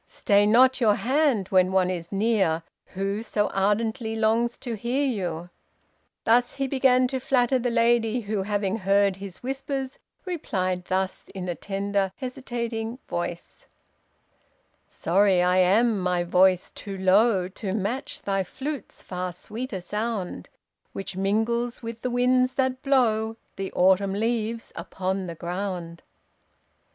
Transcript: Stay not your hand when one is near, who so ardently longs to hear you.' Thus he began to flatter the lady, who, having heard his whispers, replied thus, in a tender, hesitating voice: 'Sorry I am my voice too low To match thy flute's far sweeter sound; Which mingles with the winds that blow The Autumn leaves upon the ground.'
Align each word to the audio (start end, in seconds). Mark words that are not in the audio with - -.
Stay 0.07 0.47
not 0.47 0.81
your 0.81 0.95
hand 0.95 1.49
when 1.49 1.71
one 1.71 1.91
is 1.91 2.11
near, 2.11 2.63
who 2.95 3.21
so 3.21 3.49
ardently 3.49 4.15
longs 4.15 4.57
to 4.57 4.73
hear 4.73 5.05
you.' 5.05 5.51
Thus 6.23 6.55
he 6.55 6.65
began 6.65 7.07
to 7.09 7.19
flatter 7.19 7.59
the 7.59 7.69
lady, 7.69 8.21
who, 8.21 8.41
having 8.41 8.77
heard 8.77 9.17
his 9.17 9.43
whispers, 9.43 9.99
replied 10.25 10.85
thus, 10.85 11.29
in 11.35 11.47
a 11.47 11.53
tender, 11.53 12.11
hesitating 12.15 12.97
voice: 13.07 13.67
'Sorry 14.87 15.43
I 15.43 15.57
am 15.57 15.99
my 15.99 16.23
voice 16.23 16.71
too 16.71 16.97
low 16.97 17.47
To 17.49 17.71
match 17.71 18.23
thy 18.23 18.43
flute's 18.43 19.03
far 19.03 19.31
sweeter 19.31 19.81
sound; 19.81 20.49
Which 20.93 21.15
mingles 21.15 21.83
with 21.83 22.01
the 22.01 22.09
winds 22.09 22.55
that 22.55 22.81
blow 22.81 23.37
The 23.55 23.71
Autumn 23.73 24.13
leaves 24.13 24.71
upon 24.75 25.27
the 25.27 25.35
ground.' 25.35 26.01